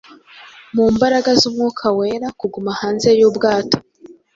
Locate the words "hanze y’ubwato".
2.81-3.77